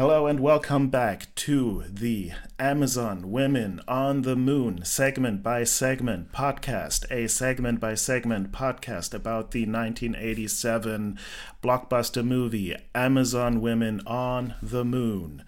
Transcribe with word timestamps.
Hello 0.00 0.26
and 0.26 0.40
welcome 0.40 0.88
back 0.88 1.26
to 1.34 1.84
the 1.86 2.32
Amazon 2.58 3.30
Women 3.30 3.82
on 3.86 4.22
the 4.22 4.34
Moon 4.34 4.82
segment 4.82 5.42
by 5.42 5.62
segment 5.64 6.32
podcast, 6.32 7.04
a 7.10 7.28
segment 7.28 7.80
by 7.80 7.94
segment 7.94 8.50
podcast 8.50 9.12
about 9.12 9.50
the 9.50 9.66
1987 9.66 11.18
blockbuster 11.62 12.24
movie 12.24 12.74
Amazon 12.94 13.60
Women 13.60 14.00
on 14.06 14.54
the 14.62 14.86
Moon. 14.86 15.44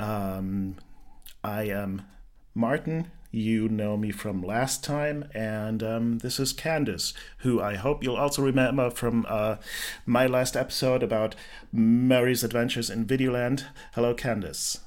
Um, 0.00 0.76
I 1.44 1.64
am 1.64 2.06
Martin, 2.54 3.10
you 3.30 3.68
know 3.68 3.96
me 3.96 4.10
from 4.10 4.42
last 4.42 4.82
time, 4.82 5.28
and 5.34 5.82
um, 5.82 6.18
this 6.18 6.40
is 6.40 6.52
Candace, 6.52 7.12
who 7.38 7.60
I 7.60 7.74
hope 7.74 8.02
you'll 8.02 8.16
also 8.16 8.42
remember 8.42 8.90
from 8.90 9.26
uh, 9.28 9.56
my 10.06 10.26
last 10.26 10.56
episode 10.56 11.02
about 11.02 11.34
Murray's 11.72 12.42
adventures 12.42 12.90
in 12.90 13.06
Videoland. 13.06 13.64
Hello, 13.94 14.14
Candace. 14.14 14.80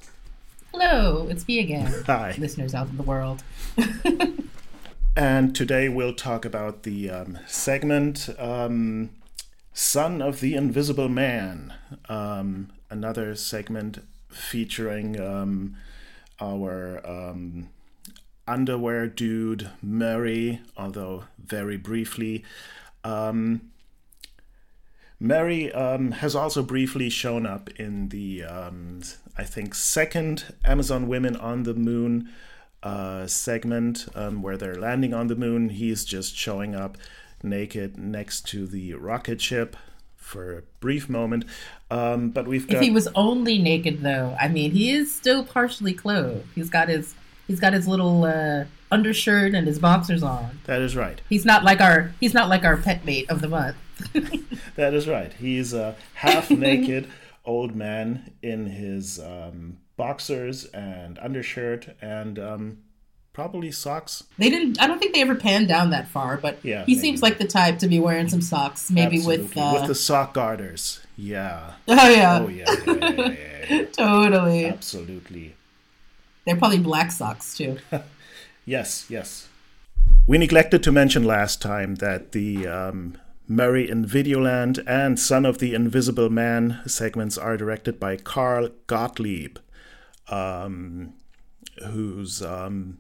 Hello, 0.74 1.28
it's 1.30 1.48
me 1.48 1.60
again. 1.60 1.94
Hi. 2.08 2.36
Listeners 2.38 2.74
out 2.74 2.90
in 2.90 2.98
the 2.98 3.04
world. 3.04 3.44
and 5.16 5.56
today 5.56 5.90
we'll 5.90 6.14
talk 6.14 6.46
about 6.46 6.84
the 6.84 7.10
um, 7.10 7.38
segment 7.46 8.30
um, 8.40 9.10
Son 9.74 10.22
of 10.22 10.40
the 10.40 10.56
Invisible 10.56 11.10
Man, 11.10 11.74
um, 12.10 12.72
another 12.90 13.36
segment 13.36 14.00
featuring 14.30 15.20
um, 15.20 15.76
our 16.40 17.02
um, 17.06 17.70
underwear 18.52 19.08
dude 19.08 19.70
Murray, 19.82 20.62
although 20.76 21.26
very 21.38 21.78
briefly. 21.78 22.44
Um, 23.04 23.72
Murray 25.20 25.72
um, 25.72 26.12
has 26.12 26.36
also 26.36 26.62
briefly 26.64 27.10
shown 27.10 27.46
up 27.46 27.70
in 27.80 28.10
the, 28.10 28.44
um, 28.44 29.02
I 29.38 29.44
think, 29.44 29.76
second 29.76 30.54
Amazon 30.66 31.08
Women 31.08 31.36
on 31.36 31.64
the 31.64 31.74
Moon 31.74 32.30
uh, 32.84 33.28
segment 33.28 34.08
um, 34.16 34.42
where 34.42 34.58
they're 34.58 34.76
landing 34.76 35.14
on 35.14 35.28
the 35.28 35.36
moon. 35.36 35.70
He's 35.70 36.04
just 36.04 36.36
showing 36.36 36.76
up 36.76 36.98
naked 37.44 37.98
next 37.98 38.48
to 38.50 38.66
the 38.66 38.96
rocket 38.96 39.40
ship 39.40 39.76
for 40.16 40.58
a 40.58 40.62
brief 40.80 41.08
moment. 41.08 41.46
Um, 41.92 42.30
but 42.30 42.48
we've 42.48 42.68
got... 42.68 42.78
If 42.78 42.82
he 42.82 42.90
was 42.90 43.08
only 43.14 43.60
naked, 43.60 44.02
though, 44.02 44.36
I 44.40 44.48
mean, 44.48 44.72
he 44.72 44.92
is 44.92 45.14
still 45.14 45.44
partially 45.44 45.94
clothed. 45.94 46.48
He's 46.56 46.70
got 46.70 46.90
his 46.90 47.14
He's 47.52 47.60
got 47.60 47.74
his 47.74 47.86
little 47.86 48.24
uh, 48.24 48.64
undershirt 48.92 49.54
and 49.54 49.68
his 49.68 49.78
boxers 49.78 50.24
on. 50.24 50.62
That 50.68 50.82
is 50.82 50.96
right. 50.96 51.20
He's 51.28 51.44
not 51.44 51.66
like 51.66 51.82
our 51.82 52.14
he's 52.22 52.34
not 52.34 52.48
like 52.48 52.64
our 52.64 52.78
pet 52.78 53.04
mate 53.04 53.30
of 53.30 53.42
the 53.42 53.50
month. 53.50 53.76
that 54.76 54.94
is 54.94 55.06
right. 55.06 55.34
He's 55.34 55.74
a 55.74 55.98
half 56.14 56.50
naked 56.50 57.10
old 57.44 57.76
man 57.76 58.32
in 58.42 58.68
his 58.68 59.20
um, 59.20 59.80
boxers 59.98 60.64
and 60.68 61.20
undershirt 61.20 61.90
and 62.02 62.40
um, 62.40 62.78
probably 63.34 63.70
socks. 63.70 64.24
They 64.38 64.50
didn't. 64.50 64.82
I 64.82 64.88
don't 64.88 65.00
think 65.00 65.14
they 65.14 65.22
ever 65.22 65.36
panned 65.36 65.68
down 65.68 65.90
that 65.90 66.08
far, 66.08 66.38
but 66.38 66.58
yeah, 66.64 66.86
he 66.86 66.96
maybe. 66.96 67.02
seems 67.02 67.22
like 67.22 67.38
the 67.38 67.48
type 67.48 67.80
to 67.80 67.90
be 67.90 68.00
wearing 68.00 68.30
some 68.30 68.42
socks, 68.42 68.90
maybe 68.90 69.18
Absolutely. 69.18 69.46
with 69.48 69.58
uh... 69.58 69.72
with 69.74 69.88
the 69.88 69.96
sock 69.96 70.34
garters. 70.34 71.02
Yeah. 71.18 71.74
Oh 71.90 72.10
yeah. 72.10 72.40
Oh 72.40 72.48
yeah. 72.48 72.66
yeah, 72.88 73.10
yeah, 73.10 73.66
yeah 73.70 73.86
totally. 73.92 74.68
Absolutely. 74.68 75.56
They're 76.46 76.56
probably 76.56 76.80
black 76.80 77.12
socks 77.12 77.56
too. 77.56 77.78
yes, 78.66 79.06
yes. 79.10 79.48
We 80.28 80.38
neglected 80.38 80.84
to 80.84 80.92
mention 80.92 81.24
last 81.24 81.62
time 81.62 81.96
that 81.96 82.32
the 82.32 82.68
um, 82.68 83.18
Murray 83.48 83.90
in 83.90 84.06
Videoland 84.06 84.82
and 84.88 85.20
Son 85.20 85.46
of 85.46 85.58
the 85.58 85.74
Invisible 85.74 86.30
Man 86.30 86.80
segments 86.86 87.38
are 87.38 87.58
directed 87.58 88.00
by 88.00 88.16
Carl 88.18 88.70
Gottlieb, 88.88 89.58
um, 90.30 91.14
who's, 91.86 92.42
um, 92.42 93.00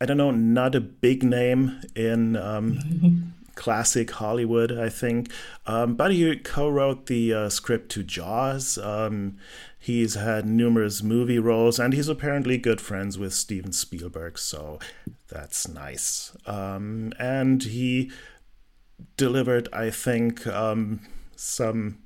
I 0.00 0.06
don't 0.06 0.16
know, 0.16 0.32
not 0.32 0.74
a 0.74 0.80
big 0.80 1.22
name 1.22 1.80
in 1.94 2.36
um, 2.36 3.34
classic 3.54 4.10
Hollywood, 4.10 4.72
I 4.72 4.88
think. 4.88 5.30
Um, 5.66 5.94
but 5.94 6.12
he 6.12 6.36
co 6.36 6.68
wrote 6.68 7.06
the 7.06 7.32
uh, 7.32 7.48
script 7.48 7.90
to 7.92 8.02
Jaws. 8.02 8.78
Um, 8.78 9.36
He's 9.86 10.14
had 10.16 10.44
numerous 10.46 11.00
movie 11.00 11.38
roles, 11.38 11.78
and 11.78 11.94
he's 11.94 12.08
apparently 12.08 12.58
good 12.58 12.80
friends 12.80 13.20
with 13.20 13.32
Steven 13.32 13.70
Spielberg, 13.70 14.36
so 14.36 14.80
that's 15.28 15.68
nice. 15.68 16.36
Um, 16.44 17.12
and 17.20 17.62
he 17.62 18.10
delivered, 19.16 19.68
I 19.72 19.90
think, 19.90 20.44
um, 20.48 21.06
some 21.36 21.98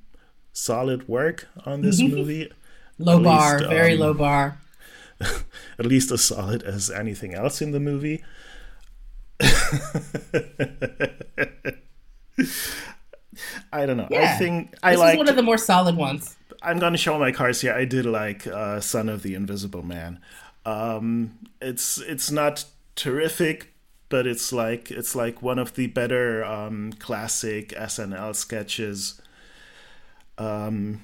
solid 0.53 1.07
work 1.07 1.47
on 1.65 1.81
this 1.81 1.99
movie. 1.99 2.51
low 2.99 3.17
at 3.17 3.23
bar, 3.23 3.57
least, 3.57 3.69
very 3.71 3.93
um, 3.93 3.99
low 3.99 4.13
bar. 4.13 4.61
at 5.79 5.85
least 5.87 6.11
as 6.11 6.23
solid 6.23 6.61
as 6.61 6.91
anything 6.91 7.33
else 7.33 7.63
in 7.63 7.71
the 7.71 7.79
movie. 7.79 8.23
I 13.73 13.87
don't 13.87 13.97
know. 13.97 14.07
Yeah. 14.11 14.35
I 14.35 14.37
think 14.37 14.75
I 14.83 14.93
like 14.93 15.17
one 15.17 15.27
of 15.27 15.35
the 15.35 15.41
more 15.41 15.57
solid 15.57 15.95
ones. 15.95 16.37
I'm 16.61 16.79
gonna 16.79 16.97
show 16.97 17.17
my 17.17 17.31
cards 17.31 17.61
here. 17.61 17.73
I 17.73 17.85
did 17.85 18.05
like 18.05 18.45
uh, 18.45 18.79
Son 18.79 19.09
of 19.09 19.23
the 19.23 19.33
Invisible 19.33 19.83
Man. 19.83 20.19
Um, 20.65 21.39
it's 21.61 21.97
it's 21.97 22.29
not 22.29 22.65
terrific, 22.95 23.73
but 24.09 24.27
it's 24.27 24.53
like 24.53 24.91
it's 24.91 25.15
like 25.15 25.41
one 25.41 25.57
of 25.57 25.73
the 25.73 25.87
better 25.87 26.45
um, 26.45 26.93
classic 26.93 27.69
SNL 27.69 28.35
sketches. 28.35 29.19
Um, 30.37 31.01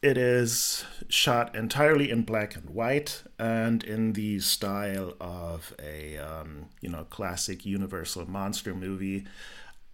it 0.00 0.18
is 0.18 0.84
shot 1.08 1.54
entirely 1.54 2.10
in 2.10 2.22
black 2.22 2.56
and 2.56 2.70
white 2.70 3.22
and 3.38 3.82
in 3.84 4.12
the 4.12 4.38
style 4.40 5.14
of 5.20 5.74
a 5.82 6.18
um, 6.18 6.66
you 6.80 6.88
know 6.88 7.04
classic 7.04 7.66
Universal 7.66 8.30
monster 8.30 8.74
movie. 8.74 9.26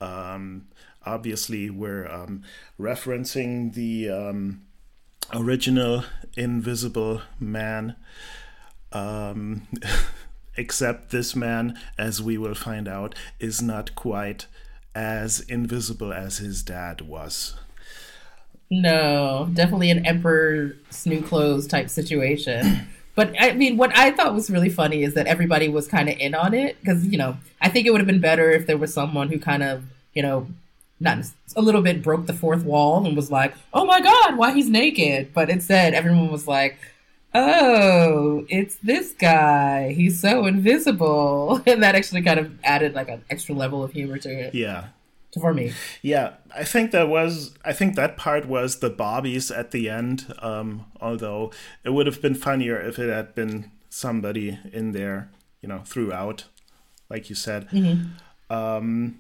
Um, 0.01 0.69
obviously, 1.05 1.69
we're 1.69 2.09
um, 2.09 2.43
referencing 2.79 3.75
the 3.75 4.09
um, 4.11 4.63
original 5.33 6.05
Invisible 6.37 7.23
Man. 7.39 7.97
Um, 8.93 9.69
except 10.57 11.11
this 11.11 11.35
man, 11.35 11.79
as 11.97 12.23
we 12.23 12.37
will 12.37 12.55
find 12.55 12.89
out, 12.89 13.15
is 13.39 13.63
not 13.63 13.95
quite 13.95 14.47
as 14.95 15.41
invisible 15.41 16.13
as 16.13 16.39
his 16.39 16.63
dad 16.63 17.01
was. 17.03 17.55
No, 18.71 19.49
definitely 19.53 19.91
an 19.91 20.07
emperor's 20.07 21.07
new 21.07 21.23
clothes 21.23 21.67
type 21.67 21.89
situation. 21.89 22.87
but 23.15 23.35
I 23.39 23.53
mean, 23.53 23.77
what 23.77 23.97
I 23.97 24.11
thought 24.11 24.35
was 24.35 24.51
really 24.51 24.69
funny 24.69 25.03
is 25.03 25.15
that 25.15 25.27
everybody 25.27 25.69
was 25.69 25.89
kind 25.89 26.09
of 26.09 26.17
in 26.19 26.35
on 26.35 26.55
it 26.55 26.79
because 26.81 27.07
you 27.07 27.19
know 27.19 27.37
I 27.61 27.69
think 27.69 27.87
it 27.87 27.91
would 27.91 28.01
have 28.01 28.07
been 28.07 28.21
better 28.21 28.51
if 28.51 28.67
there 28.67 28.79
was 28.79 28.95
someone 28.95 29.29
who 29.29 29.39
kind 29.39 29.63
of 29.63 29.85
you 30.15 30.23
know 30.23 30.47
not 31.01 31.25
a 31.57 31.63
little 31.63 31.83
bit 31.83 32.03
broke 32.03 32.27
the 32.27 32.35
fourth 32.35 32.65
wall 32.65 33.05
and 33.05 33.17
was 33.17 33.31
like, 33.31 33.55
"Oh 33.73 33.85
my 33.85 34.01
god, 34.01 34.37
why 34.37 34.53
he's 34.53 34.69
naked?" 34.69 35.33
But 35.35 35.51
instead, 35.51 35.95
everyone 35.95 36.31
was 36.31 36.47
like, 36.47 36.79
"Oh, 37.35 38.45
it's 38.49 38.77
this 38.77 39.13
guy. 39.13 39.93
He's 39.93 40.21
so 40.21 40.47
invisible," 40.47 41.63
and 41.67 41.83
that 41.83 41.95
actually 41.95 42.23
kind 42.23 42.39
of 42.39 42.53
added 42.63 42.95
like 42.95 43.09
an 43.09 43.25
extra 43.31 43.55
level 43.55 43.83
of 43.83 43.93
humor 43.93 44.19
to 44.19 44.29
it. 44.29 44.55
Yeah, 44.55 44.89
for 45.41 45.55
me. 45.55 45.73
Yeah, 46.03 46.35
I 46.55 46.65
think 46.65 46.91
that 46.91 47.09
was. 47.09 47.57
I 47.65 47.73
think 47.73 47.97
that 47.97 48.17
part 48.17 48.47
was 48.47 48.79
the 48.79 48.91
bobbies 48.91 49.51
at 49.51 49.71
the 49.71 49.89
end. 49.89 50.33
Um, 50.41 50.87
although 51.01 51.51
it 51.83 51.91
would 51.91 52.07
have 52.07 52.21
been 52.21 52.35
funnier 52.35 52.79
if 52.79 52.99
it 52.99 53.09
had 53.09 53.35
been 53.35 53.71
somebody 53.89 54.59
in 54.73 54.93
there, 54.93 55.31
you 55.63 55.69
know, 55.69 55.81
throughout, 55.85 56.45
like 57.09 57.31
you 57.31 57.35
said. 57.35 57.69
Mm-hmm. 57.71 58.55
Um, 58.55 59.19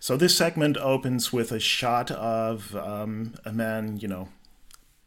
so 0.00 0.16
this 0.16 0.36
segment 0.36 0.76
opens 0.76 1.32
with 1.32 1.52
a 1.52 1.60
shot 1.60 2.10
of 2.10 2.74
um, 2.76 3.34
a 3.44 3.52
man, 3.52 3.98
you 3.98 4.08
know, 4.08 4.28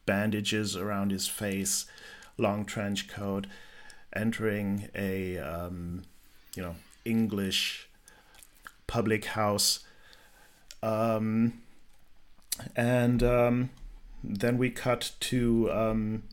bandages 0.05 0.75
around 0.75 1.11
his 1.11 1.27
face, 1.27 1.85
long 2.37 2.65
trench 2.65 3.07
coat, 3.07 3.47
entering 4.15 4.89
a, 4.95 5.37
um, 5.37 6.03
you 6.55 6.63
know, 6.63 6.75
English 7.05 7.87
public 8.87 9.25
house. 9.25 9.79
Um, 10.81 11.61
and 12.75 13.21
um, 13.23 13.69
then 14.23 14.57
we 14.57 14.69
cut 14.69 15.11
to 15.19 15.71
um, 15.71 16.23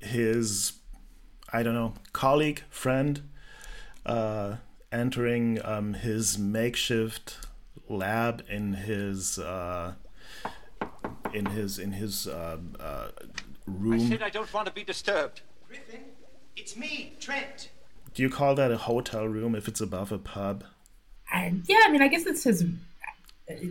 his, 0.00 0.72
I 1.52 1.62
don't 1.62 1.74
know, 1.74 1.94
colleague, 2.12 2.62
friend, 2.70 3.28
uh, 4.06 4.56
entering 4.90 5.64
um, 5.64 5.94
his 5.94 6.38
makeshift 6.38 7.38
lab 7.92 8.42
in 8.48 8.74
his 8.74 9.38
uh, 9.38 9.94
in 11.32 11.46
his 11.46 11.78
in 11.78 11.92
his 11.92 12.26
uh, 12.26 12.58
uh, 12.80 13.08
room. 13.66 14.00
I 14.00 14.08
said 14.08 14.22
I 14.22 14.30
don't 14.30 14.52
want 14.52 14.66
to 14.66 14.72
be 14.72 14.84
disturbed. 14.84 15.42
Griffin, 15.68 16.00
it's 16.56 16.76
me, 16.76 17.14
Trent. 17.20 17.70
Do 18.14 18.22
you 18.22 18.30
call 18.30 18.54
that 18.56 18.70
a 18.70 18.76
hotel 18.76 19.26
room 19.26 19.54
if 19.54 19.68
it's 19.68 19.80
above 19.80 20.12
a 20.12 20.18
pub? 20.18 20.64
I, 21.30 21.54
yeah, 21.66 21.80
I 21.84 21.90
mean, 21.90 22.02
I 22.02 22.08
guess 22.08 22.26
it's 22.26 22.44
his. 22.44 22.64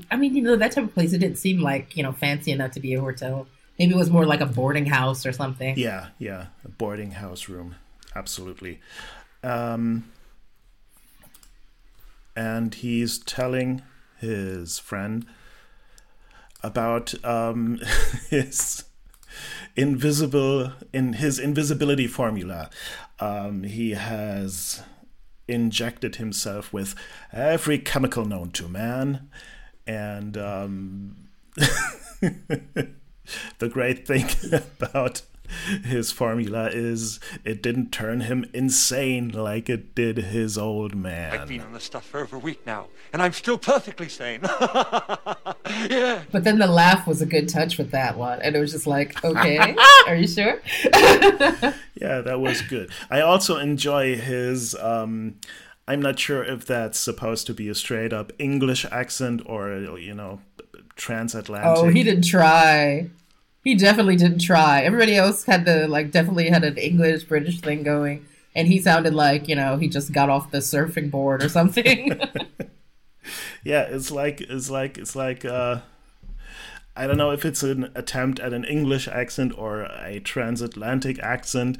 I 0.09 0.15
mean, 0.15 0.35
you 0.35 0.41
know, 0.41 0.55
that 0.55 0.71
type 0.71 0.85
of 0.85 0.93
place. 0.93 1.13
It 1.13 1.19
didn't 1.19 1.37
seem 1.37 1.61
like 1.61 1.95
you 1.95 2.03
know 2.03 2.11
fancy 2.11 2.51
enough 2.51 2.71
to 2.71 2.79
be 2.79 2.93
a 2.93 3.01
hotel. 3.01 3.47
Maybe 3.79 3.93
it 3.93 3.97
was 3.97 4.09
more 4.09 4.25
like 4.25 4.41
a 4.41 4.45
boarding 4.45 4.85
house 4.85 5.25
or 5.25 5.31
something. 5.31 5.77
Yeah, 5.77 6.09
yeah, 6.19 6.47
a 6.65 6.69
boarding 6.69 7.11
house 7.11 7.49
room, 7.49 7.75
absolutely. 8.15 8.79
Um, 9.43 10.11
and 12.35 12.73
he's 12.73 13.19
telling 13.19 13.81
his 14.21 14.79
friend 14.79 15.25
about 16.63 17.13
um, 17.25 17.79
his 18.29 18.85
invisible 19.75 20.73
in 20.93 21.13
his 21.13 21.39
invisibility 21.39 22.07
formula. 22.07 22.69
Um, 23.19 23.63
he 23.63 23.91
has 23.91 24.83
injected 25.47 26.15
himself 26.15 26.71
with 26.71 26.95
every 27.31 27.77
chemical 27.77 28.25
known 28.25 28.51
to 28.51 28.67
man, 28.67 29.29
and 29.85 30.37
um, 30.37 31.29
the 31.55 32.89
great 33.69 34.07
thing 34.07 34.25
about 34.79 35.21
his 35.83 36.11
formula 36.11 36.69
is 36.71 37.19
it 37.43 37.61
didn't 37.61 37.91
turn 37.91 38.21
him 38.21 38.45
insane 38.53 39.29
like 39.29 39.69
it 39.69 39.95
did 39.95 40.17
his 40.17 40.57
old 40.57 40.95
man. 40.95 41.33
I've 41.33 41.47
been 41.47 41.61
on 41.61 41.73
this 41.73 41.83
stuff 41.83 42.05
for 42.05 42.21
over 42.21 42.35
a 42.35 42.39
week 42.39 42.65
now, 42.65 42.87
and 43.13 43.21
I'm 43.21 43.33
still 43.33 43.57
perfectly 43.57 44.09
sane. 44.09 44.41
yeah. 45.89 46.23
But 46.31 46.43
then 46.43 46.59
the 46.59 46.67
laugh 46.67 47.07
was 47.07 47.21
a 47.21 47.25
good 47.25 47.49
touch 47.49 47.77
with 47.77 47.91
that 47.91 48.17
one, 48.17 48.41
and 48.41 48.55
it 48.55 48.59
was 48.59 48.71
just 48.71 48.87
like, 48.87 49.23
okay, 49.23 49.75
are 50.07 50.15
you 50.15 50.27
sure? 50.27 50.61
yeah, 50.93 52.21
that 52.21 52.39
was 52.39 52.61
good. 52.61 52.91
I 53.09 53.21
also 53.21 53.57
enjoy 53.57 54.15
his. 54.15 54.75
Um, 54.75 55.35
I'm 55.87 56.01
not 56.01 56.19
sure 56.19 56.43
if 56.43 56.65
that's 56.65 56.99
supposed 56.99 57.47
to 57.47 57.53
be 57.53 57.67
a 57.67 57.75
straight 57.75 58.13
up 58.13 58.31
English 58.39 58.85
accent 58.91 59.41
or 59.45 59.97
you 59.97 60.13
know 60.13 60.39
transatlantic. 60.95 61.83
Oh, 61.83 61.87
he 61.89 62.03
didn't 62.03 62.25
try. 62.25 63.09
He 63.63 63.75
definitely 63.75 64.15
didn't 64.15 64.39
try. 64.39 64.81
Everybody 64.81 65.15
else 65.15 65.45
had 65.45 65.65
the 65.65 65.87
like 65.87 66.11
definitely 66.11 66.49
had 66.49 66.63
an 66.63 66.77
English 66.77 67.25
British 67.25 67.59
thing 67.61 67.83
going, 67.83 68.25
and 68.55 68.67
he 68.67 68.79
sounded 68.81 69.13
like 69.13 69.47
you 69.47 69.55
know 69.55 69.77
he 69.77 69.87
just 69.87 70.11
got 70.11 70.29
off 70.29 70.51
the 70.51 70.59
surfing 70.59 71.11
board 71.11 71.43
or 71.43 71.49
something. 71.49 72.11
yeah, 73.63 73.83
it's 73.83 74.11
like 74.11 74.41
it's 74.41 74.69
like 74.69 74.97
it's 74.97 75.15
like 75.15 75.45
uh, 75.45 75.79
I 76.95 77.07
don't 77.07 77.17
know 77.17 77.31
if 77.31 77.45
it's 77.45 77.63
an 77.63 77.91
attempt 77.95 78.39
at 78.39 78.53
an 78.53 78.65
English 78.65 79.07
accent 79.07 79.53
or 79.57 79.81
a 79.83 80.19
transatlantic 80.19 81.19
accent, 81.19 81.77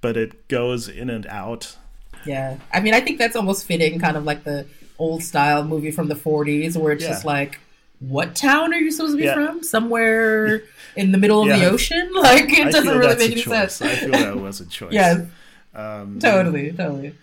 but 0.00 0.16
it 0.16 0.48
goes 0.48 0.88
in 0.88 1.10
and 1.10 1.26
out. 1.26 1.76
Yeah, 2.24 2.56
I 2.72 2.80
mean, 2.80 2.94
I 2.94 3.00
think 3.00 3.18
that's 3.18 3.36
almost 3.36 3.66
fitting, 3.66 3.98
kind 3.98 4.16
of 4.16 4.24
like 4.24 4.44
the 4.44 4.66
old 4.98 5.22
style 5.22 5.64
movie 5.64 5.90
from 5.90 6.08
the 6.08 6.14
'40s, 6.14 6.76
where 6.76 6.92
it's 6.92 7.02
Yeah. 7.02 7.10
just 7.10 7.24
like, 7.24 7.58
what 7.98 8.34
town 8.36 8.72
are 8.72 8.78
you 8.78 8.90
supposed 8.92 9.12
to 9.14 9.18
be 9.18 9.24
Yeah. 9.24 9.34
from? 9.34 9.62
Somewhere 9.62 10.62
in 10.96 11.12
the 11.12 11.18
middle 11.18 11.42
of 11.42 11.48
the 11.48 11.64
ocean? 11.66 12.10
Like 12.14 12.50
it 12.50 12.68
I 12.68 12.70
doesn't 12.70 12.98
really 12.98 13.16
make 13.16 13.32
any 13.32 13.40
choice. 13.42 13.74
sense. 13.76 13.82
I 13.82 13.96
feel 13.96 14.10
that 14.12 14.36
was 14.36 14.60
a 14.60 14.66
choice. 14.78 14.92
Yeah, 14.92 15.26
Um, 15.74 16.18
totally, 16.18 16.72
totally. 16.72 17.14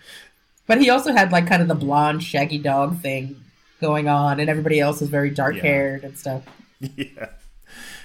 But 0.66 0.80
he 0.80 0.90
also 0.90 1.12
had 1.12 1.32
like 1.32 1.46
kind 1.46 1.60
of 1.62 1.68
the 1.68 1.74
blonde, 1.74 2.22
shaggy 2.22 2.58
dog 2.58 3.00
thing 3.00 3.36
going 3.80 4.08
on, 4.08 4.38
and 4.40 4.48
everybody 4.48 4.78
else 4.80 5.00
was 5.00 5.10
very 5.10 5.30
dark 5.30 5.56
haired 5.56 6.04
and 6.04 6.16
stuff. 6.18 6.42
yeah 6.96 7.26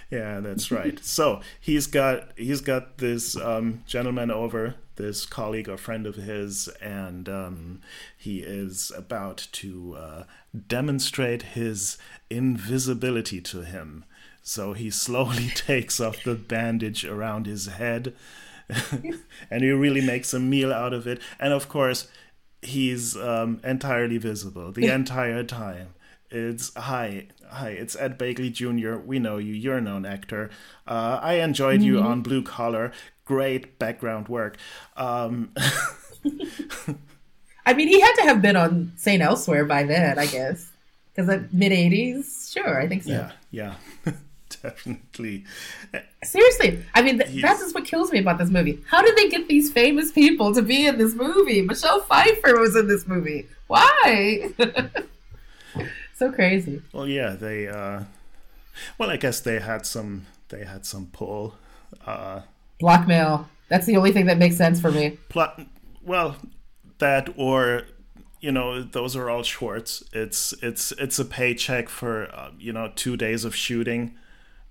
yeah 0.09 0.39
that's 0.39 0.71
right 0.71 1.03
so 1.03 1.41
he's 1.59 1.85
got 1.87 2.29
he's 2.37 2.61
got 2.61 2.99
this 2.99 3.35
um, 3.35 3.83
gentleman 3.87 4.31
over 4.31 4.75
this 4.95 5.25
colleague 5.25 5.67
or 5.67 5.77
friend 5.77 6.05
of 6.07 6.15
his 6.15 6.69
and 6.79 7.27
um, 7.27 7.81
he 8.17 8.39
is 8.39 8.91
about 8.95 9.47
to 9.51 9.95
uh, 9.99 10.23
demonstrate 10.67 11.41
his 11.41 11.97
invisibility 12.29 13.41
to 13.41 13.61
him 13.63 14.05
so 14.47 14.71
he 14.71 14.89
slowly 14.89 15.49
takes 15.55 15.99
off 15.99 16.23
the 16.23 16.33
bandage 16.35 17.03
around 17.03 17.45
his 17.45 17.65
head 17.67 18.13
and 19.51 19.63
he 19.63 19.71
really 19.71 19.99
makes 19.99 20.33
a 20.33 20.39
meal 20.39 20.71
out 20.71 20.93
of 20.93 21.05
it. 21.05 21.21
And 21.39 21.51
of 21.53 21.67
course 21.67 22.07
he's 22.61 23.15
um, 23.17 23.59
entirely 23.63 24.17
visible 24.17 24.71
the 24.71 24.87
entire 24.93 25.43
time. 25.43 25.89
It's 26.29 26.73
hi 26.75 27.27
hi 27.49 27.69
it's 27.69 27.95
ed 27.95 28.19
begley 28.19 28.51
jr 28.51 28.95
we 28.95 29.19
know 29.19 29.37
you. 29.37 29.53
You're 29.53 29.77
a 29.77 29.81
known 29.81 30.05
actor. 30.05 30.49
Uh, 30.87 31.19
i 31.21 31.35
enjoyed 31.35 31.81
you 31.81 31.99
on 31.99 32.21
blue 32.21 32.41
collar. 32.41 32.91
Great 33.25 33.77
background 33.79 34.29
work. 34.29 34.57
Um, 34.95 35.51
I 37.65 37.73
mean, 37.73 37.89
he 37.89 37.99
had 37.99 38.13
to 38.13 38.21
have 38.23 38.41
been 38.41 38.55
on 38.55 38.93
St. 38.95 39.21
Elsewhere 39.21 39.65
by 39.65 39.83
then, 39.83 40.17
I 40.17 40.25
guess, 40.25 40.71
because 41.13 41.27
at 41.29 41.53
mid 41.53 41.73
'80s, 41.73 42.53
sure, 42.53 42.81
I 42.81 42.87
think 42.87 43.03
so. 43.03 43.11
yeah 43.11 43.31
yeah 43.51 44.13
definitely 44.61 45.45
Seriously, 46.23 46.83
I 46.93 47.01
mean, 47.01 47.19
th- 47.19 47.41
that's 47.41 47.73
what 47.73 47.85
kills 47.85 48.11
me 48.11 48.19
about 48.19 48.37
this 48.37 48.49
movie. 48.49 48.83
How 48.89 49.01
did 49.01 49.15
they 49.15 49.29
get 49.29 49.47
these 49.47 49.71
famous 49.71 50.11
people 50.11 50.53
to 50.53 50.61
be 50.61 50.85
in 50.87 50.97
this 50.97 51.13
movie? 51.13 51.61
Michelle 51.61 52.01
Pfeiffer 52.01 52.59
was 52.59 52.75
in 52.75 52.87
this 52.87 53.07
movie. 53.07 53.47
Why? 53.67 54.49
so 56.15 56.31
crazy. 56.31 56.81
well 56.93 57.07
yeah 57.07 57.31
they 57.31 57.67
uh, 57.67 58.01
well 58.97 59.09
i 59.11 59.17
guess 59.17 59.39
they 59.39 59.59
had 59.59 59.85
some 59.85 60.25
they 60.49 60.63
had 60.65 60.85
some 60.85 61.07
pull 61.07 61.55
uh, 62.05 62.41
Blackmail. 62.79 63.47
That's 63.69 63.85
the 63.85 63.97
only 63.97 64.11
thing 64.11 64.25
that 64.27 64.37
makes 64.37 64.55
sense 64.57 64.79
for 64.79 64.91
me. 64.91 65.17
plot 65.29 65.61
well 66.03 66.35
that 66.99 67.29
or 67.37 67.83
you 68.39 68.51
know 68.51 68.81
those 68.81 69.15
are 69.15 69.29
all 69.29 69.43
shorts 69.43 70.03
it's 70.13 70.53
it's 70.61 70.91
it's 70.93 71.19
a 71.19 71.25
paycheck 71.25 71.89
for 71.89 72.29
uh, 72.33 72.51
you 72.59 72.71
know 72.73 72.91
two 72.95 73.15
days 73.17 73.45
of 73.45 73.55
shooting 73.55 74.15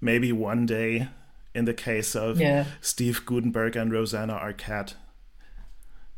maybe 0.07 0.33
one 0.33 0.65
day 0.65 1.09
in 1.55 1.67
the 1.67 1.75
case 1.75 2.15
of 2.15 2.41
Yeah. 2.41 2.65
steve 2.81 3.27
guttenberg 3.27 3.77
and 3.77 3.93
rosanna 3.93 4.35
arquette 4.47 4.95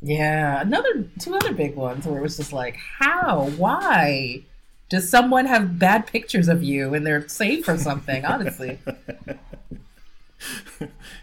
Yeah, 0.01 0.61
another 0.61 1.07
two 1.19 1.35
other 1.35 1.53
big 1.53 1.75
ones 1.75 2.07
where 2.07 2.19
it 2.19 2.23
was 2.23 2.37
just 2.37 2.53
like, 2.53 2.77
how? 3.01 3.51
Why? 3.57 4.43
Does 4.89 5.11
someone 5.11 5.47
have 5.47 5.77
bad 5.79 6.07
pictures 6.07 6.49
of 6.49 6.63
you 6.63 6.95
and 6.95 7.05
they're 7.05 7.29
safe 7.29 7.65
for 7.65 7.77
something? 7.77 8.25
Honestly, 8.25 8.79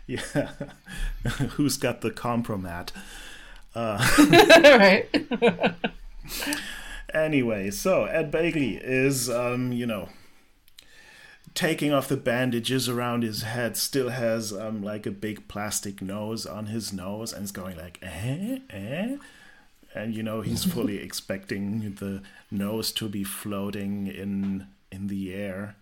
yeah 0.07 0.51
who's 1.55 1.77
got 1.77 2.01
the 2.01 2.11
compromat 2.11 2.91
right? 3.75 5.07
anyway 7.13 7.69
so 7.71 8.05
ed 8.05 8.31
begley 8.31 8.79
is 8.83 9.29
um 9.29 9.71
you 9.71 9.85
know 9.85 10.09
taking 11.55 11.93
off 11.93 12.09
the 12.09 12.17
bandages 12.17 12.87
around 12.89 13.23
his 13.23 13.41
head 13.43 13.77
still 13.77 14.09
has 14.09 14.53
um 14.53 14.83
like 14.83 15.05
a 15.05 15.11
big 15.11 15.47
plastic 15.47 16.01
nose 16.01 16.45
on 16.45 16.67
his 16.67 16.93
nose 16.93 17.33
and 17.33 17.45
is 17.45 17.51
going 17.51 17.77
like 17.77 17.97
eh 18.03 18.59
eh? 18.69 19.17
And 19.95 20.13
you 20.13 20.21
know 20.21 20.41
he's 20.41 20.65
fully 20.65 20.97
expecting 21.01 21.95
the 21.95 22.21
nose 22.51 22.91
to 22.93 23.07
be 23.07 23.23
floating 23.23 24.07
in 24.07 24.67
in 24.91 25.07
the 25.07 25.33
air. 25.33 25.77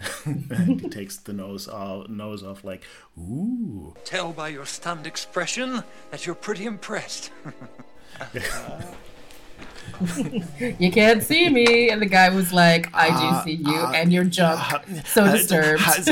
And 0.24 0.80
he 0.80 0.88
takes 0.88 1.16
the 1.16 1.32
nose 1.32 1.66
off, 1.66 2.08
nose 2.08 2.44
off 2.44 2.62
like 2.62 2.84
ooh. 3.18 3.96
Tell 4.04 4.32
by 4.32 4.48
your 4.48 4.64
stunned 4.64 5.08
expression 5.08 5.82
that 6.12 6.24
you're 6.24 6.36
pretty 6.36 6.66
impressed. 6.66 7.32
You 10.78 10.92
can't 10.92 11.22
see 11.22 11.48
me, 11.48 11.90
and 11.90 12.00
the 12.00 12.06
guy 12.06 12.28
was 12.28 12.52
like, 12.52 12.88
"I 12.94 13.08
do 13.08 13.14
uh, 13.14 13.44
see 13.44 13.54
you, 13.54 13.74
uh, 13.74 13.92
and 13.94 14.12
you're 14.12 14.24
drunk, 14.24 14.60
uh, 14.72 14.80
so 15.04 15.30
disturbed." 15.30 15.82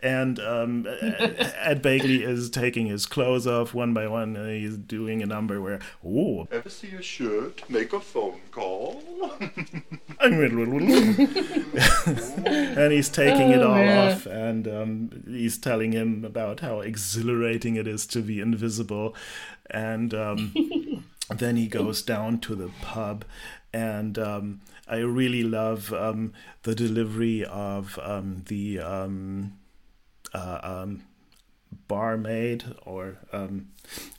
and 0.00 0.38
um, 0.38 0.86
Ed 0.86 1.82
Begley 1.82 2.22
is 2.22 2.50
taking 2.50 2.86
his 2.86 3.06
clothes 3.06 3.46
off 3.46 3.74
one 3.74 3.92
by 3.92 4.06
one, 4.06 4.36
and 4.36 4.50
he's 4.50 4.76
doing 4.76 5.22
a 5.22 5.26
number 5.26 5.60
where, 5.60 5.80
ooh, 6.04 6.46
Ever 6.50 6.68
see 6.68 6.94
a 6.94 7.02
shirt? 7.02 7.68
Make 7.68 7.92
a 7.92 8.00
phone 8.00 8.40
call. 8.50 9.02
and 12.76 12.92
he's 12.92 13.08
taking 13.08 13.50
it 13.50 13.58
Oh, 13.60 13.68
all 13.70 13.74
man. 13.74 14.12
off, 14.12 14.26
and 14.26 14.68
um, 14.68 15.24
he's 15.26 15.58
telling 15.58 15.92
him 15.92 16.24
about 16.24 16.60
how 16.60 16.80
exhilarating 16.80 17.76
it 17.76 17.86
is 17.86 18.06
to 18.08 18.20
be 18.22 18.40
invisible, 18.40 19.14
and 19.70 20.12
um, 20.14 20.52
then 21.34 21.56
he 21.56 21.66
goes 21.66 22.02
down 22.02 22.38
to 22.40 22.54
the 22.54 22.70
pub, 22.82 23.24
and 23.72 24.18
um, 24.18 24.60
I 24.88 24.98
really 24.98 25.42
love 25.42 25.92
um, 25.92 26.32
the 26.62 26.74
delivery 26.74 27.44
of 27.44 27.98
um, 28.02 28.44
the 28.46 28.78
um, 28.80 29.58
uh, 30.32 30.60
um, 30.62 31.02
barmaid 31.88 32.64
or 32.84 33.18
um, 33.32 33.68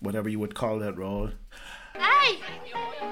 whatever 0.02 0.28
you 0.30 0.40
would 0.40 0.56
call 0.56 0.80
that 0.80 0.98
role. 0.98 1.30
Hey! 1.96 2.38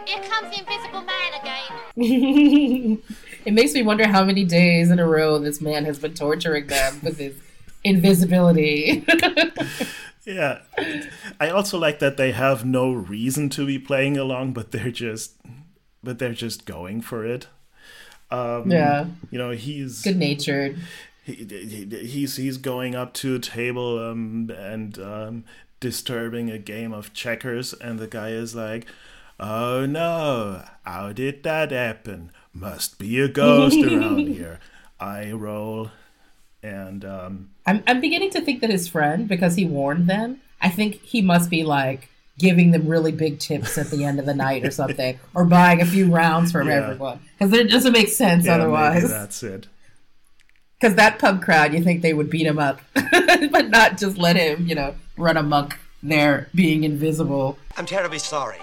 Here 0.05 0.21
comes 0.23 0.53
the 0.55 0.59
invisible 0.59 1.01
man 1.03 1.33
again. 1.41 3.01
it 3.45 3.53
makes 3.53 3.73
me 3.73 3.83
wonder 3.83 4.07
how 4.07 4.23
many 4.23 4.43
days 4.43 4.89
in 4.91 4.99
a 4.99 5.07
row 5.07 5.37
this 5.39 5.61
man 5.61 5.85
has 5.85 5.99
been 5.99 6.13
torturing 6.13 6.67
them 6.67 6.99
with 7.03 7.17
his 7.19 7.35
invisibility. 7.83 9.05
Yeah. 10.25 10.61
I 11.39 11.49
also 11.49 11.77
like 11.77 11.99
that 11.99 12.17
they 12.17 12.31
have 12.31 12.65
no 12.65 12.91
reason 12.91 13.49
to 13.51 13.65
be 13.65 13.77
playing 13.77 14.17
along, 14.17 14.53
but 14.53 14.71
they're 14.71 14.89
just 14.91 15.35
but 16.03 16.19
they're 16.19 16.33
just 16.33 16.65
going 16.65 17.01
for 17.01 17.23
it. 17.25 17.47
Um 18.31 18.71
yeah, 18.71 19.05
you 19.29 19.37
know, 19.37 19.51
he's 19.51 20.01
good 20.01 20.17
natured. 20.17 20.79
he, 21.23 21.33
he, 21.33 21.85
he's 22.07 22.37
he's 22.37 22.57
going 22.57 22.95
up 22.95 23.13
to 23.15 23.35
a 23.35 23.39
table 23.39 23.99
um, 23.99 24.49
and 24.57 24.97
um, 24.97 25.45
disturbing 25.79 26.49
a 26.49 26.57
game 26.57 26.91
of 26.91 27.13
checkers, 27.13 27.73
and 27.73 27.99
the 27.99 28.07
guy 28.07 28.29
is 28.29 28.55
like, 28.55 28.87
"Oh 29.39 29.85
no, 29.85 30.63
how 30.83 31.13
did 31.13 31.43
that 31.43 31.71
happen? 31.71 32.31
Must 32.55 32.97
be 32.97 33.19
a 33.19 33.27
ghost 33.27 33.77
around 33.77 34.19
here." 34.33 34.59
I 34.99 35.31
roll, 35.33 35.91
and 36.63 37.03
um, 37.05 37.49
I'm 37.65 37.83
I'm 37.85 37.99
beginning 38.01 38.29
to 38.31 38.41
think 38.41 38.61
that 38.61 38.69
his 38.69 38.87
friend, 38.87 39.27
because 39.27 39.55
he 39.55 39.65
warned 39.65 40.09
them, 40.09 40.39
I 40.61 40.69
think 40.69 41.01
he 41.01 41.21
must 41.21 41.49
be 41.49 41.63
like 41.63 42.09
giving 42.37 42.71
them 42.71 42.87
really 42.87 43.11
big 43.11 43.39
tips 43.39 43.77
at 43.77 43.87
the 43.87 44.03
end 44.03 44.19
of 44.19 44.25
the 44.25 44.33
night 44.33 44.65
or 44.65 44.71
something, 44.71 45.19
or 45.33 45.45
buying 45.45 45.81
a 45.81 45.85
few 45.85 46.11
rounds 46.11 46.51
from 46.51 46.67
Yeah. 46.67 46.75
everyone 46.83 47.19
because 47.37 47.53
it 47.53 47.69
doesn't 47.69 47.93
make 47.93 48.07
sense 48.09 48.45
yeah, 48.45 48.55
otherwise. 48.55 49.03
maybe 49.03 49.07
that's 49.07 49.43
it. 49.43 49.67
Because 50.79 50.95
that 50.95 51.19
pub 51.19 51.41
crowd, 51.41 51.73
you 51.73 51.81
think 51.81 52.01
they 52.01 52.13
would 52.13 52.29
beat 52.29 52.45
him 52.45 52.59
up, 52.59 52.81
but 52.93 53.69
not 53.69 53.97
just 53.97 54.17
let 54.17 54.35
him, 54.35 54.67
you 54.67 54.75
know, 54.75 54.95
run 55.17 55.37
amok 55.37 55.77
there 56.03 56.49
being 56.53 56.83
invisible. 56.83 57.57
I'm 57.77 57.85
terribly 57.85 58.19
sorry. 58.19 58.59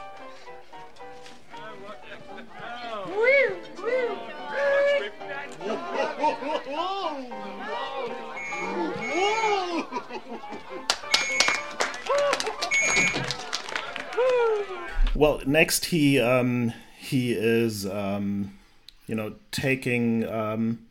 Well, 15.23 15.41
next 15.47 15.85
he 15.85 16.19
um, 16.19 16.73
he 16.99 17.33
is 17.33 17.87
um, 17.87 18.59
you 19.07 19.15
know 19.15 19.37
taking 19.53 20.29
um, 20.29 20.89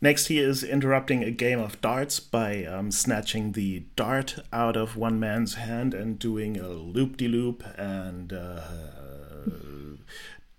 next 0.00 0.28
he 0.28 0.38
is 0.38 0.62
interrupting 0.62 1.24
a 1.24 1.32
game 1.32 1.58
of 1.58 1.80
darts 1.80 2.20
by 2.20 2.64
um, 2.64 2.92
snatching 2.92 3.50
the 3.50 3.82
dart 3.96 4.38
out 4.52 4.76
of 4.76 4.96
one 4.96 5.18
man's 5.18 5.54
hand 5.54 5.92
and 5.92 6.20
doing 6.20 6.56
a 6.56 6.68
loop 6.68 7.16
de 7.16 7.26
loop 7.26 7.64
and 7.76 8.32
uh, 8.32 8.60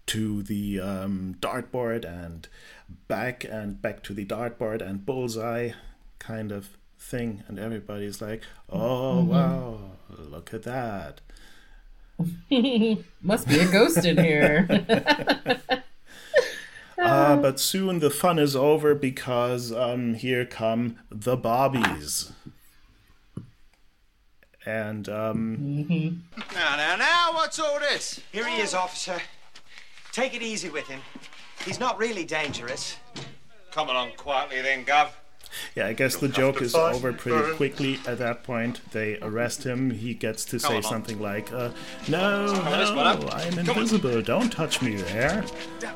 to 0.05 0.43
the 0.43 0.81
um, 0.81 1.37
dartboard 1.39 2.03
and 2.03 2.49
back 3.07 3.45
and 3.45 3.81
back 3.81 4.03
to 4.03 4.13
the 4.13 4.25
dartboard 4.25 4.81
and 4.81 5.05
bullseye 5.05 5.71
kind 6.19 6.51
of 6.51 6.71
thing. 6.99 7.45
And 7.47 7.57
everybody's 7.57 8.21
like 8.21 8.43
oh 8.69 9.23
wow 9.23 9.79
look 10.09 10.53
at 10.53 10.63
that 10.63 11.21
Must 13.21 13.47
be 13.47 13.59
a 13.59 13.71
ghost 13.71 14.05
in 14.05 14.17
here. 14.17 14.67
Uh, 16.97 17.35
but 17.37 17.59
soon 17.59 17.99
the 17.99 18.09
fun 18.09 18.39
is 18.39 18.55
over 18.55 18.95
because 18.95 19.71
um, 19.71 20.13
here 20.15 20.45
come 20.45 20.97
the 21.09 21.35
Bobbies. 21.35 22.31
And 24.65 25.09
um, 25.09 25.87
Now, 26.53 26.77
now, 26.77 26.95
now, 26.95 27.31
what's 27.33 27.59
all 27.59 27.79
this? 27.79 28.21
Here 28.31 28.47
he 28.47 28.61
is, 28.61 28.73
officer. 28.73 29.19
Take 30.11 30.33
it 30.35 30.41
easy 30.41 30.69
with 30.69 30.87
him. 30.87 31.01
He's 31.65 31.79
not 31.79 31.97
really 31.97 32.23
dangerous. 32.23 32.97
Come 33.71 33.89
along 33.89 34.11
quietly 34.15 34.61
then, 34.61 34.85
Gov. 34.85 35.09
yeah, 35.75 35.87
I 35.87 35.93
guess 35.93 36.15
the 36.17 36.27
joke 36.27 36.61
is 36.61 36.75
over 36.75 37.13
pretty 37.13 37.55
quickly 37.55 37.99
at 38.07 38.17
that 38.19 38.43
point. 38.43 38.81
They 38.91 39.17
arrest 39.21 39.63
him. 39.63 39.91
He 39.91 40.13
gets 40.13 40.45
to 40.45 40.59
say 40.59 40.77
on. 40.77 40.83
something 40.83 41.19
like, 41.21 41.51
uh, 41.53 41.69
"No, 42.07 42.53
no. 42.53 43.29
I'm 43.31 43.59
invisible. 43.59 44.21
Don't 44.21 44.51
touch 44.51 44.81
me 44.81 44.95
there." 44.95 45.43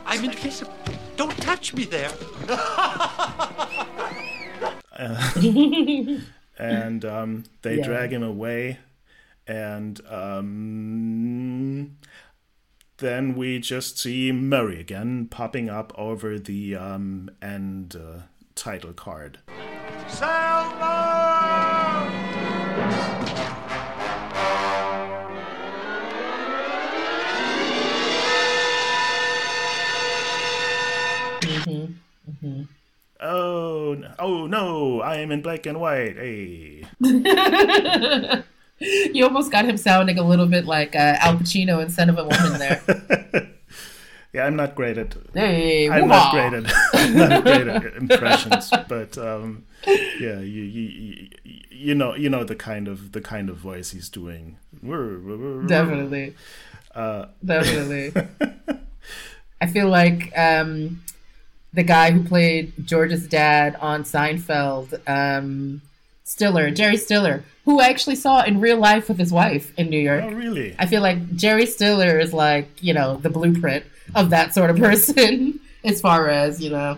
I'm 0.05 0.23
invisible. 0.25 0.73
Don't 1.15 1.35
touch 1.37 1.73
me 1.73 1.85
there. 1.85 2.11
and 6.57 7.05
um, 7.05 7.43
they 7.61 7.77
Yeah. 7.77 7.83
drag 7.85 8.13
him 8.13 8.23
away 8.23 8.79
and 9.45 10.01
um, 10.07 11.97
then 12.97 13.35
we 13.35 13.59
just 13.59 13.99
see 13.99 14.31
murray 14.31 14.79
again 14.79 15.27
popping 15.29 15.69
up 15.69 15.93
over 15.97 16.39
the 16.39 16.75
um, 16.75 17.29
end 17.41 17.95
uh, 17.95 18.21
title 18.57 18.91
card. 18.91 19.37
Oh 33.19 33.93
n- 33.93 34.13
oh 34.19 34.45
no 34.45 35.01
i 35.01 35.15
am 35.15 35.31
in 35.31 35.41
black 35.41 35.65
and 35.65 35.79
white 35.79 36.15
hey. 36.17 36.83
You 38.79 39.23
almost 39.23 39.51
got 39.51 39.65
him 39.65 39.75
sounding 39.75 40.19
a 40.19 40.23
little 40.23 40.45
bit 40.45 40.65
like 40.65 40.95
uh, 40.95 41.15
Al 41.19 41.35
Pacino 41.35 41.81
in 41.81 41.89
Scent 41.89 42.11
of 42.11 42.19
a 42.19 42.23
Woman 42.25 42.59
there. 42.59 42.81
yeah 44.37 44.45
i'm 44.45 44.55
not 44.55 44.75
great 44.75 44.97
at 44.97 45.15
Hey, 45.33 45.89
I'm 45.89 46.07
not 46.07 46.31
great 46.31 46.53
at 46.53 46.63
not 47.15 47.43
great 47.43 47.67
at 47.67 47.85
impressions, 47.95 48.71
but 48.87 49.17
um, 49.17 49.65
yeah, 49.85 50.39
you, 50.39 50.63
you 50.63 51.27
you 51.69 51.95
know 51.95 52.15
you 52.15 52.29
know 52.29 52.43
the 52.43 52.55
kind 52.55 52.87
of 52.87 53.11
the 53.11 53.21
kind 53.21 53.49
of 53.49 53.57
voice 53.57 53.91
he's 53.91 54.09
doing. 54.09 54.57
Definitely. 55.67 56.35
Uh, 56.95 57.27
Definitely. 57.45 58.13
I 59.61 59.67
feel 59.67 59.89
like 59.89 60.31
um, 60.35 61.03
the 61.73 61.83
guy 61.83 62.11
who 62.11 62.23
played 62.23 62.73
George's 62.83 63.27
dad 63.27 63.75
on 63.75 64.03
Seinfeld, 64.03 64.99
um, 65.07 65.81
Stiller, 66.23 66.71
Jerry 66.71 66.97
Stiller, 66.97 67.43
who 67.65 67.79
I 67.79 67.89
actually 67.89 68.15
saw 68.15 68.43
in 68.43 68.59
real 68.59 68.77
life 68.77 69.07
with 69.07 69.19
his 69.19 69.31
wife 69.31 69.71
in 69.77 69.89
New 69.89 69.99
York. 69.99 70.23
Oh, 70.23 70.31
really? 70.31 70.75
I 70.79 70.87
feel 70.87 71.01
like 71.03 71.35
Jerry 71.35 71.67
Stiller 71.67 72.19
is 72.19 72.33
like, 72.33 72.69
you 72.81 72.93
know, 72.93 73.17
the 73.17 73.29
blueprint 73.29 73.85
of 74.15 74.29
that 74.31 74.53
sort 74.53 74.69
of 74.69 74.77
person 74.77 75.59
as 75.83 76.01
far 76.01 76.29
as, 76.29 76.61
you 76.61 76.69
know, 76.69 76.97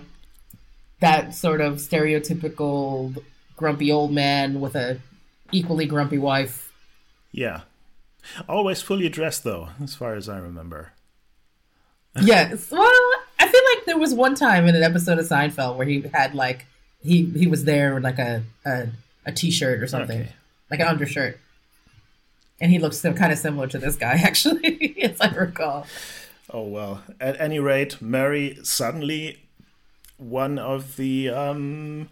that 0.99 1.33
sort 1.33 1.61
of 1.61 1.75
stereotypical 1.75 3.17
grumpy 3.55 3.91
old 3.91 4.11
man 4.11 4.59
with 4.61 4.75
a 4.75 4.99
equally 5.51 5.85
grumpy 5.85 6.17
wife. 6.17 6.71
Yeah. 7.31 7.61
Always 8.47 8.81
fully 8.81 9.09
dressed, 9.09 9.43
though, 9.43 9.69
as 9.81 9.95
far 9.95 10.15
as 10.15 10.27
I 10.29 10.37
remember. 10.39 10.91
Yes. 12.21 12.69
Well, 12.71 12.81
I 13.39 13.47
feel 13.47 13.61
like 13.75 13.85
there 13.85 13.97
was 13.97 14.13
one 14.13 14.35
time 14.35 14.65
in 14.67 14.75
an 14.75 14.83
episode 14.83 15.19
of 15.19 15.25
Seinfeld 15.25 15.77
where 15.77 15.85
he 15.85 16.01
had 16.13 16.33
like 16.35 16.65
he 17.01 17.23
he 17.25 17.45
was 17.47 17.63
there 17.65 17.93
with 17.93 18.03
like 18.03 18.17
a 18.19 18.43
a, 18.65 18.87
a 19.27 19.31
t-shirt 19.31 19.81
or 19.81 19.87
something, 19.87 20.21
Okay. 20.21 20.31
like 20.71 20.79
an 20.79 20.87
undershirt, 20.87 21.39
and 22.59 22.71
he 22.71 22.79
looks 22.79 22.97
so 22.97 23.13
kind 23.13 23.31
of 23.31 23.37
similar 23.37 23.67
to 23.67 23.77
this 23.77 23.95
guy 23.95 24.13
actually, 24.23 24.97
as 25.03 25.21
I 25.21 25.29
recall. 25.29 25.85
Oh 26.51 26.63
well. 26.63 27.03
At 27.19 27.39
any 27.39 27.59
rate, 27.59 28.01
Murray 28.01 28.57
suddenly 28.63 29.49
one 30.17 30.57
of 30.59 30.95
the 30.97 31.29
um, 31.29 32.09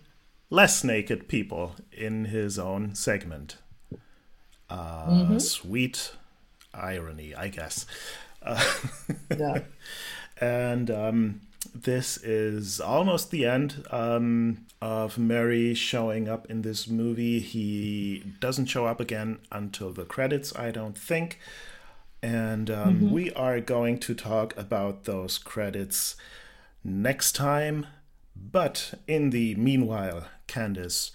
less 0.50 0.84
naked 0.84 1.28
people 1.28 1.76
in 1.92 2.26
his 2.26 2.58
own 2.60 2.96
segment. 2.96 3.58
Uh, 4.70 5.40
Sweet 5.40 6.12
irony, 6.74 7.34
I 7.36 7.48
guess. 7.50 7.86
Yeah. 9.38 9.64
and 10.40 10.90
um, 10.90 11.42
this 11.76 12.16
is 12.18 12.80
almost 12.80 13.30
the 13.32 13.46
end 13.46 13.84
um, 13.92 14.66
of 14.82 15.18
Murray 15.18 15.74
showing 15.74 16.30
up 16.30 16.46
in 16.50 16.62
this 16.62 16.88
movie. 16.88 17.40
He 17.40 18.24
doesn't 18.40 18.68
show 18.68 18.86
up 18.86 19.00
again 19.02 19.40
until 19.52 19.92
the 19.92 20.06
credits, 20.06 20.56
I 20.56 20.72
don't 20.72 20.98
think. 20.98 21.40
And 22.22 22.70
um, 22.70 23.12
we 23.12 23.32
are 23.34 23.60
going 23.60 24.00
to 24.00 24.16
talk 24.16 24.58
about 24.58 25.04
those 25.04 25.38
credits 25.38 26.16
next 26.84 27.34
time. 27.34 27.88
But 28.36 28.94
in 29.08 29.30
the 29.32 29.56
meanwhile, 29.56 30.26
Candace, 30.48 31.12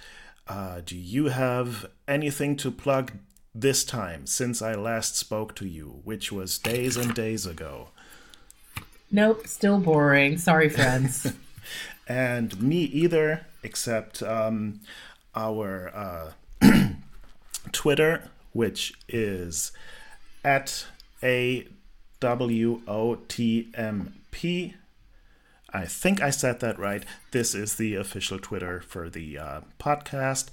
uh, 0.49 0.81
do 0.85 0.97
you 0.97 1.27
have 1.27 1.87
anything 2.07 2.57
to 2.57 2.71
plug 2.71 3.13
this 3.55 3.85
time 3.85 4.27
since 4.27 4.63
I 4.63 4.75
last 4.75 5.17
spoke 5.17 5.55
to 5.57 5.67
you, 5.67 6.01
which 6.05 6.33
was 6.33 6.59
days 6.59 6.97
and 6.97 7.15
days 7.15 7.47
ago? 7.47 7.89
Nope, 9.11 9.47
still 9.47 9.79
boring. 9.79 10.39
Sorry, 10.39 10.69
friends. 10.69 11.33
and 12.09 12.61
me 12.61 12.83
either, 12.85 13.47
except 13.63 14.23
um, 14.23 14.81
our 15.35 16.33
uh, 16.63 16.89
Twitter, 17.73 18.31
which 18.53 18.95
is 19.09 19.73
at 20.45 20.87
a 21.23 21.67
w 22.21 22.83
o 22.87 23.17
t 23.29 23.71
m 23.75 24.15
p. 24.31 24.75
I 25.75 25.87
think 25.87 26.21
I 26.21 26.31
said 26.31 26.61
that 26.61 26.79
right. 26.79 27.05
This 27.31 27.55
is 27.55 27.77
the 27.77 27.95
official 27.95 28.39
Twitter 28.39 28.83
for 28.87 29.09
the 29.09 29.39
uh, 29.39 29.61
podcast. 29.79 30.49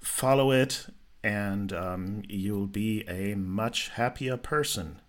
Follow 0.00 0.50
it, 0.50 0.86
and 1.22 1.72
um, 1.72 2.22
you'll 2.28 2.66
be 2.66 3.04
a 3.08 3.34
much 3.34 3.90
happier 3.90 4.36
person. 4.36 5.00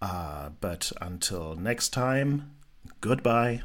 Uh, 0.00 0.50
but 0.60 0.92
until 1.00 1.54
next 1.56 1.90
time, 1.90 2.52
goodbye. 3.00 3.62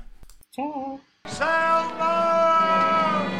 Ciao. 0.53 0.99
Sailor! 1.25 2.98